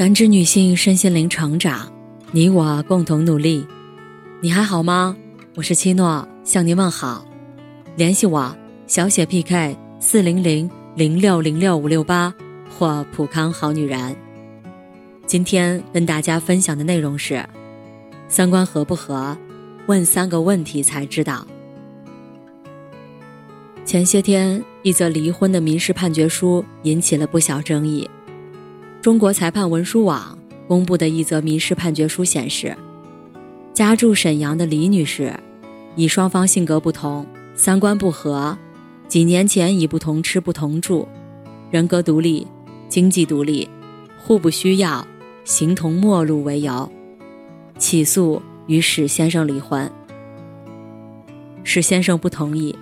[0.00, 1.86] 感知女性身心灵成长，
[2.32, 3.66] 你我共同努力。
[4.40, 5.14] 你还好吗？
[5.54, 7.22] 我是七诺，向您问好。
[7.96, 12.34] 联系我小写 PK 四零零零六零六五六八
[12.70, 14.16] 或普康好女人。
[15.26, 17.46] 今天跟大家分享的内容是：
[18.26, 19.36] 三观合不合？
[19.86, 21.46] 问三个问题才知道。
[23.84, 28.08] 前些天，一则离婚的民事判决书引起了不小争议。
[29.02, 30.36] 中国裁判文书网
[30.68, 32.76] 公布的一则民事判决书显示，
[33.72, 35.32] 家住沈阳的李女士，
[35.96, 38.56] 以双方性格不同、三观不合，
[39.08, 41.08] 几年前以不同吃不同住，
[41.70, 42.46] 人格独立、
[42.90, 43.66] 经济独立、
[44.18, 45.06] 互不需要、
[45.44, 46.92] 形同陌路为由，
[47.78, 49.90] 起诉与史先生离婚。
[51.64, 52.76] 史先生不同意，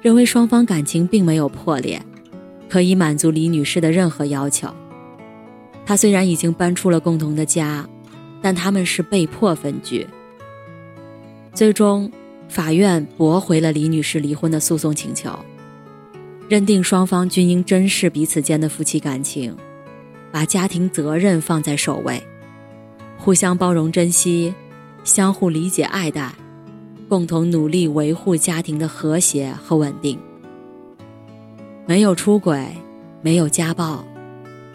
[0.00, 2.02] 认为双方感情并没有破裂，
[2.70, 4.66] 可以满足李女士的任何要求。
[5.84, 7.86] 他虽然已经搬出了共同的家，
[8.40, 10.06] 但他们是被迫分居。
[11.52, 12.10] 最终，
[12.48, 15.30] 法院驳回了李女士离婚的诉讼请求，
[16.48, 19.56] 认定双方均应珍视彼此间的夫妻感情，
[20.30, 22.22] 把家庭责任放在首位，
[23.18, 24.54] 互相包容珍惜，
[25.04, 26.32] 相互理解爱戴，
[27.08, 30.18] 共同努力维护家庭的和谐和稳定。
[31.86, 32.66] 没有出轨，
[33.20, 34.04] 没有家暴。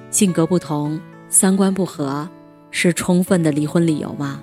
[0.09, 2.27] 性格不同、三观不合，
[2.71, 4.41] 是充分的离婚理由吗？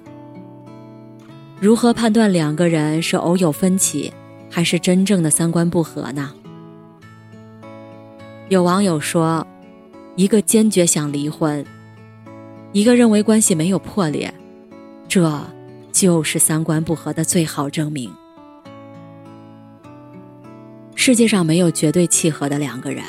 [1.60, 4.12] 如何判断两个人是偶有分歧，
[4.50, 6.32] 还是真正的三观不合呢？
[8.50, 9.46] 有网友说，
[10.16, 11.64] 一个坚决想离婚，
[12.72, 14.32] 一个认为关系没有破裂，
[15.08, 15.40] 这
[15.90, 18.12] 就是三观不合的最好证明。
[20.94, 23.02] 世界上没有绝对契合的两个人。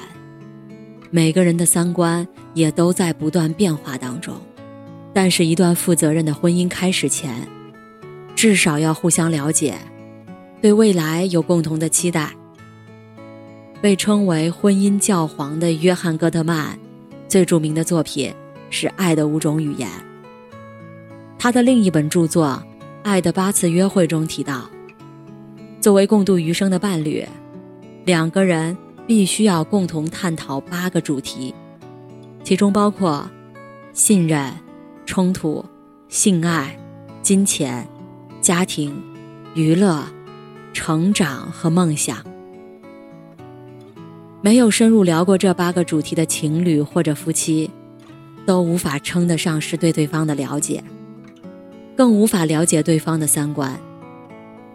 [1.15, 4.35] 每个人的三观也都在不断变化当中，
[5.13, 7.47] 但是，一段负责任的婚姻开始前，
[8.35, 9.75] 至少要互相了解，
[10.61, 12.33] 对未来有共同的期待。
[13.81, 16.77] 被称为婚姻教皇的约翰·戈特曼，
[17.29, 18.33] 最著名的作品
[18.69, 19.87] 是《爱的五种语言》。
[21.39, 22.61] 他的另一本著作
[23.03, 24.69] 《爱的八次约会》中提到，
[25.79, 27.25] 作为共度余生的伴侣，
[28.03, 28.75] 两个人。
[29.07, 31.53] 必须要共同探讨八个主题，
[32.43, 33.29] 其中包括
[33.93, 34.51] 信任、
[35.05, 35.63] 冲突、
[36.09, 36.77] 性爱、
[37.21, 37.87] 金钱、
[38.41, 38.99] 家庭、
[39.53, 40.03] 娱乐、
[40.73, 42.17] 成长和梦想。
[44.41, 47.69] 没有深入聊过这八个主题的情侣或者夫妻，
[48.45, 50.83] 都无法称得上是对对方的了解，
[51.95, 53.79] 更无法了解对方的三观，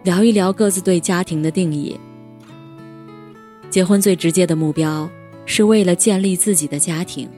[0.03, 1.99] 聊一聊各自对家庭的定义。
[3.71, 5.09] 结婚最直接的目标，
[5.47, 7.29] 是为了建立自己的家庭。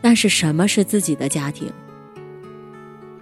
[0.00, 1.70] 但是，什么是自己的家庭？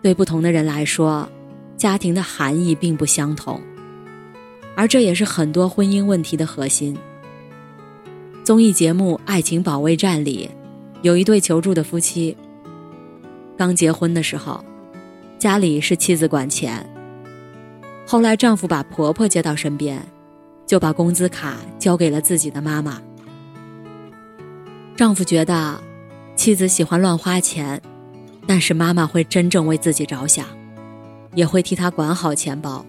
[0.00, 1.28] 对不同的人来说，
[1.76, 3.60] 家庭的含义并不相同，
[4.76, 6.96] 而这也是很多婚姻问题的核心。
[8.44, 10.48] 综艺节目《爱情保卫战》里，
[11.02, 12.36] 有一对求助的夫妻。
[13.56, 14.62] 刚结婚的时候，
[15.38, 16.86] 家里是妻子管钱，
[18.06, 20.00] 后来丈夫把婆婆接到身边。
[20.74, 23.00] 就把工资卡交给了自己的妈妈。
[24.96, 25.80] 丈夫觉得
[26.34, 27.80] 妻子喜欢乱花钱，
[28.44, 30.44] 但是妈妈会真正为自己着想，
[31.36, 32.84] 也会替他管好钱包。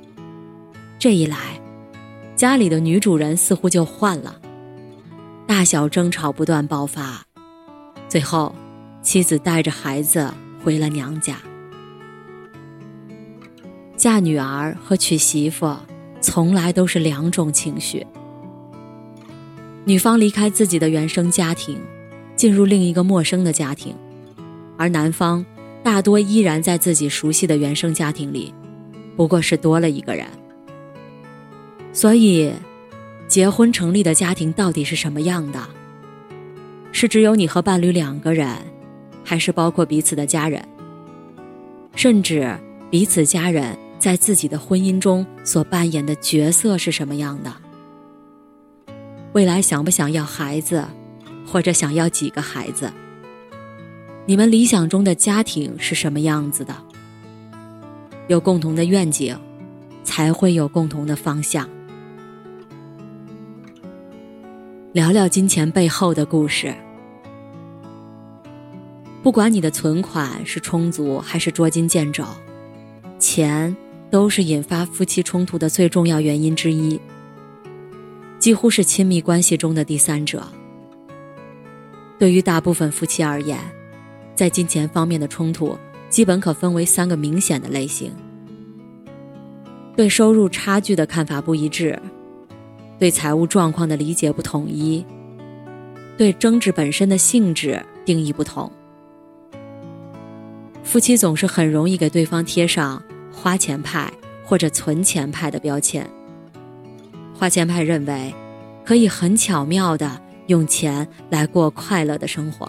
[0.98, 1.62] 这一来，
[2.36, 4.42] 家里的女主人似乎就换了，
[5.46, 7.24] 大小争吵不断爆发，
[8.10, 8.56] 最后
[9.04, 11.38] 妻子带着孩子回了娘家。
[13.96, 15.78] 嫁女儿和娶媳妇。
[16.26, 18.06] 从来都是两种情绪。
[19.86, 21.80] 女方离开自己的原生家庭，
[22.36, 23.94] 进入另一个陌生的家庭，
[24.76, 25.46] 而男方
[25.84, 28.52] 大多依然在自己熟悉的原生家庭里，
[29.16, 30.26] 不过是多了一个人。
[31.94, 32.52] 所以，
[33.28, 35.62] 结婚成立的家庭到底是什么样的？
[36.92, 38.50] 是只有你和伴侣两个人，
[39.24, 40.68] 还是包括彼此的家人，
[41.96, 42.58] 甚至
[42.90, 43.78] 彼此家人？
[43.98, 47.52] 在自己的婚姻中所扮演的角色是什么样的？
[49.34, 50.86] 未来想不想要孩子，
[51.46, 52.92] 或者想要几个孩子？
[54.26, 56.76] 你们理想中的家庭是什么样子的？
[58.28, 59.38] 有共同的愿景，
[60.04, 61.70] 才会有共同的方向。
[64.94, 66.74] 聊聊金钱背后的故事。
[69.22, 72.24] 不管你的存款是充足还是捉襟见肘，
[73.20, 73.76] 钱。
[74.16, 76.98] 都是引发夫妻冲突的最重要原因之一，
[78.40, 80.42] 几乎是亲密关系中的第三者。
[82.18, 83.60] 对于大部分夫妻而言，
[84.34, 85.78] 在金钱方面的冲突，
[86.10, 88.10] 基本可分为三个明显的类型：
[89.98, 92.02] 对收入差距的看法不一致，
[92.98, 95.06] 对财务状况的理解不统一，
[96.18, 98.72] 对争执本身的性质定义不同。
[100.84, 103.04] 夫妻总是很容易给对方贴上
[103.46, 104.12] 花钱派
[104.44, 106.10] 或者存钱派的标签。
[107.38, 108.34] 花钱派认为，
[108.84, 112.68] 可以很巧妙的用钱来过快乐的生活，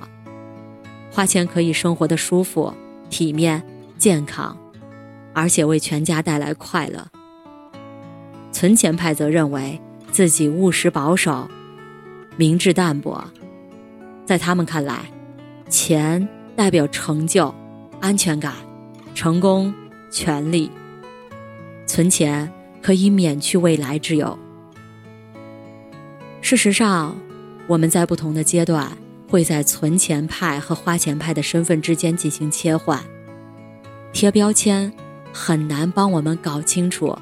[1.10, 2.74] 花钱可以生活的舒服、
[3.08, 3.62] 体面、
[3.96, 4.54] 健康，
[5.32, 7.06] 而且为全家带来快乐。
[8.52, 9.80] 存钱派则认为
[10.12, 11.48] 自己务实保守、
[12.36, 13.24] 明智淡泊，
[14.26, 15.06] 在他们看来，
[15.70, 17.54] 钱代表成就、
[17.98, 18.52] 安全感、
[19.14, 19.72] 成功、
[20.10, 20.70] 权利，
[21.86, 24.38] 存钱可以免去未来之忧。
[26.40, 27.16] 事实上，
[27.66, 28.96] 我们在不同的阶段
[29.28, 33.02] 会在存钱派和花钱派的身份之间进行切换。
[34.12, 34.92] 贴标签
[35.32, 37.16] 很难帮我们搞清楚，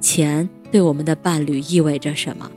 [0.00, 2.50] 钱对我们的伴侣意味着什么。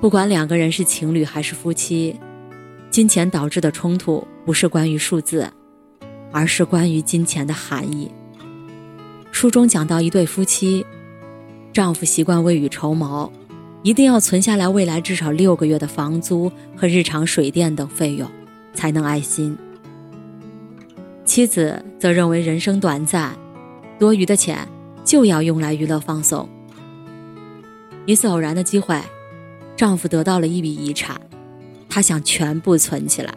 [0.00, 2.18] 不管两个人是情侣还是夫妻，
[2.90, 5.52] 金钱导致的冲突不是关于数字，
[6.32, 8.10] 而是关于金钱的含义。
[9.30, 10.84] 书中讲到一对夫妻，
[11.72, 13.30] 丈夫习惯未雨绸缪。
[13.84, 18.30] 一定要存下来未来至少六个月的房租和日常水电等费用，
[18.72, 19.58] 才能安心。
[21.24, 23.36] 妻子则认为人生短暂，
[23.98, 24.68] 多余的钱
[25.04, 26.48] 就要用来娱乐放松。
[28.06, 29.00] 一次偶然的机会，
[29.76, 31.20] 丈夫得到了一笔遗产，
[31.88, 33.34] 他想全部存起来。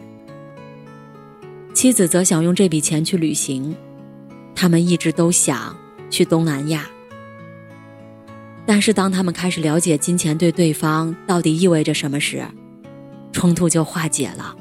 [1.76, 3.76] 妻子则想用这笔钱去旅行，
[4.54, 5.76] 他们一直都想
[6.08, 6.86] 去东南亚。
[8.64, 12.42] 但是，当他们开始了解金钱对对方到底意味着什么时，
[13.30, 14.56] 冲突就化解了。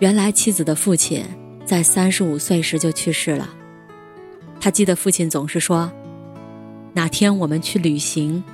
[0.00, 1.24] 原来，妻子的父亲
[1.64, 3.48] 在三十五岁时就去世了。
[4.60, 5.90] 他记得父亲总是说
[6.92, 8.44] ：“哪天我们去旅行，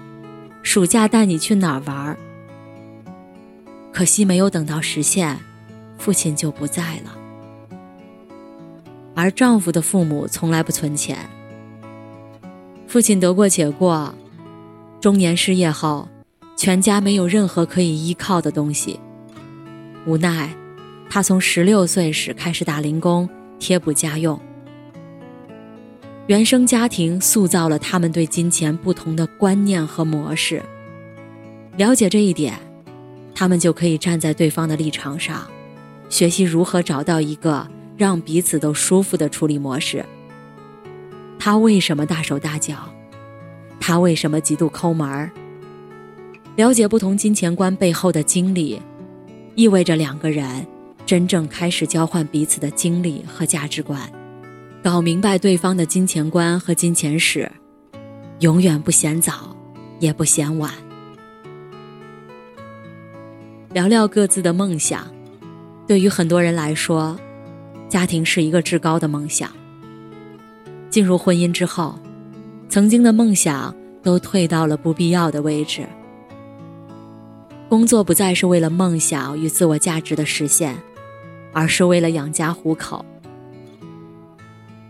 [0.62, 2.16] 暑假带你去哪儿玩。”
[3.92, 5.36] 可惜没有等到实现，
[5.98, 7.16] 父亲就不在了。
[9.14, 11.18] 而丈夫的父母从来不存钱。
[12.86, 14.14] 父亲得过且过，
[15.00, 16.08] 中年失业后，
[16.56, 19.00] 全家没有任何可以依靠的东西。
[20.06, 20.54] 无奈，
[21.10, 23.28] 他从十六岁时开始打零工
[23.58, 24.38] 贴补家用。
[26.26, 30.62] 原生家庭塑造了他们对金钱不同的观念和模式。
[31.76, 32.58] 了解这一点，
[33.34, 35.46] 他们就可以站在对方的立场上，
[36.08, 37.66] 学习如何找到一个
[37.96, 40.04] 让彼此都舒服的处理模式。
[41.38, 42.76] 他为什么大手大脚？
[43.78, 45.30] 他为什么极度抠门儿？
[46.56, 48.80] 了解不同金钱观背后的经历，
[49.54, 50.66] 意味着两个人
[51.04, 54.00] 真正开始交换彼此的经历和价值观，
[54.82, 57.50] 搞明白对方的金钱观和金钱史，
[58.40, 59.54] 永远不嫌早，
[60.00, 60.72] 也不嫌晚。
[63.72, 65.06] 聊聊各自的梦想，
[65.86, 67.16] 对于很多人来说，
[67.88, 69.50] 家庭是一个至高的梦想。
[70.90, 71.98] 进入婚姻之后，
[72.68, 75.86] 曾经的梦想都退到了不必要的位置。
[77.68, 80.76] 工作不再是为了梦想与自我价值的实现，
[81.52, 83.04] 而是为了养家糊口。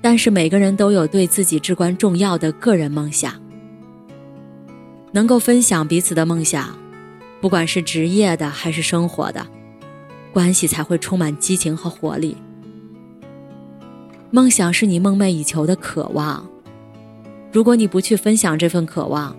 [0.01, 3.35] 但是每个人都有对自己至关重要的个人梦想，
[5.13, 6.77] 能够分享彼此的梦想，
[7.41, 9.45] 不管是职业的还是生活的，
[10.37, 12.37] 关系才会充满激情和活力。
[14.31, 16.47] 梦想是你梦寐以求的渴望，
[17.51, 19.35] 如果你不去分享这份渴望，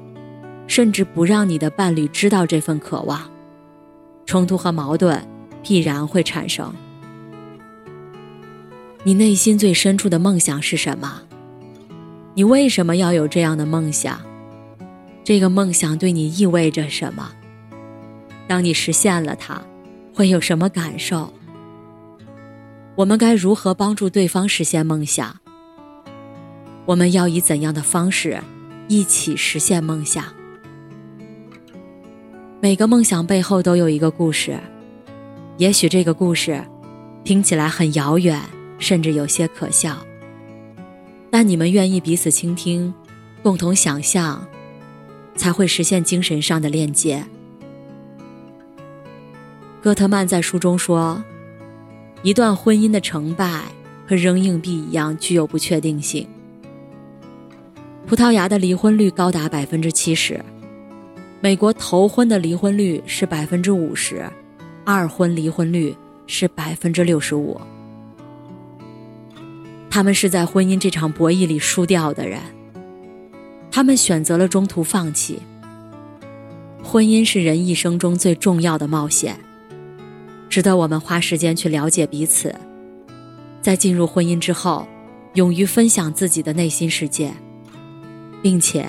[0.66, 3.30] 甚至不让你的伴侣知道这份渴望，
[4.26, 5.24] 冲突和矛盾
[5.62, 6.74] 必然会产生。
[9.04, 11.22] 你内心最深处的梦想是什么？
[12.34, 14.20] 你为什么要有这样的梦想？
[15.24, 17.34] 这个梦想对你意味着什么？
[18.48, 19.62] 当你实现了它，
[20.18, 21.32] 会有什么感受？
[22.96, 25.38] 我们该如何帮助对方实现梦想？
[26.88, 28.42] 我们要以怎样的方式
[28.88, 30.24] 一起实现梦想？
[32.60, 34.60] 每个梦想背后都有一个故事，
[35.58, 36.66] 也许这个故事
[37.24, 38.42] 听起来很遥远，
[38.80, 40.00] 甚至有些可笑。
[41.30, 42.92] 但你们愿意彼此倾听，
[43.44, 44.44] 共同想象，
[45.36, 47.24] 才会实现精神上的链接。
[49.82, 51.24] 戈特曼在书中说。
[52.24, 53.62] 一段婚姻的成败
[54.08, 56.28] 和扔硬币一样具有不确定性。
[58.08, 60.44] 葡萄牙的离婚率高达百分之七十，
[61.40, 64.28] 美国头婚的离婚率是百分之五十，
[64.84, 67.62] 二婚离婚率是百分之六十五。
[69.90, 72.42] 他们是在婚姻这场博弈里输掉的人，
[73.70, 75.40] 他们选择了中途放弃。
[76.84, 79.40] 婚姻是人一生中最重要的冒险，
[80.58, 82.56] 值得我们花时间去了解彼此，
[83.62, 84.88] 在进入婚姻之后，
[85.36, 87.32] 勇于分享自己的内心世界，
[88.42, 88.88] 并且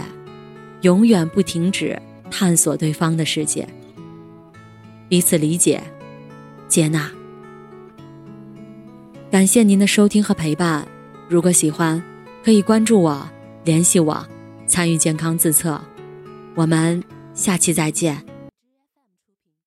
[0.80, 3.68] 永远不停止探索对方的世界，
[5.10, 5.82] 彼此理解、
[6.68, 7.10] 接纳。
[9.30, 10.88] 感谢您的收听和陪伴。
[11.28, 12.02] 如果喜欢，
[12.42, 13.28] 可以关注我、
[13.64, 14.26] 联系我、
[14.66, 15.78] 参与健康自测。
[16.54, 18.27] 我们下期再见。